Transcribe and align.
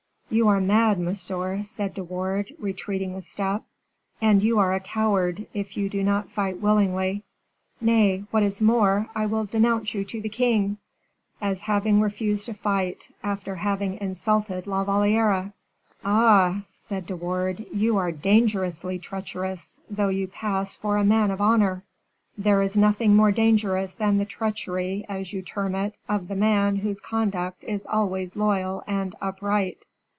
"You 0.33 0.47
are 0.47 0.61
mad, 0.61 0.97
monsieur," 0.97 1.61
said 1.63 1.93
De 1.93 2.01
Wardes, 2.05 2.53
retreating 2.57 3.15
a 3.15 3.21
step. 3.21 3.63
"And 4.21 4.41
you 4.41 4.59
are 4.59 4.73
a 4.73 4.79
coward, 4.79 5.45
if 5.53 5.75
you 5.75 5.89
do 5.89 6.01
not 6.03 6.31
fight 6.31 6.61
willingly. 6.61 7.23
Nay, 7.81 8.23
what 8.31 8.41
is 8.41 8.61
more, 8.61 9.09
I 9.13 9.25
will 9.25 9.43
denounce 9.43 9.93
you 9.93 10.05
to 10.05 10.21
the 10.21 10.29
king, 10.29 10.77
as 11.41 11.59
having 11.59 11.99
refused 11.99 12.45
to 12.45 12.53
fight, 12.53 13.09
after 13.21 13.55
having 13.55 13.99
insulted 13.99 14.67
La 14.67 14.85
Valliere." 14.85 15.51
"Ah!" 16.05 16.63
said 16.69 17.05
De 17.07 17.15
Wardes, 17.17 17.65
"you 17.73 17.97
are 17.97 18.13
dangerously 18.13 18.97
treacherous, 18.97 19.79
though 19.89 20.07
you 20.07 20.29
pass 20.29 20.77
for 20.77 20.95
a 20.95 21.03
man 21.03 21.29
of 21.29 21.41
honor." 21.41 21.83
"There 22.37 22.61
is 22.61 22.77
nothing 22.77 23.17
more 23.17 23.33
dangerous 23.33 23.95
than 23.95 24.17
the 24.17 24.23
treachery, 24.23 25.03
as 25.09 25.33
you 25.33 25.41
term 25.41 25.75
it, 25.75 25.95
of 26.07 26.29
the 26.29 26.37
man 26.37 26.77
whose 26.77 27.01
conduct 27.01 27.65
is 27.65 27.85
always 27.85 28.37
loyal 28.37 28.81
and 28.87 29.13
upright." 29.19 29.83